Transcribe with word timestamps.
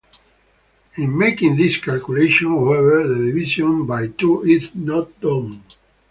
In 0.95 1.15
making 1.15 1.57
this 1.57 1.77
calculation, 1.77 2.47
however, 2.47 3.07
the 3.07 3.13
division 3.23 3.85
by 3.85 4.07
two 4.07 4.41
is 4.43 4.73
not 4.73 5.21
done. 5.21 5.61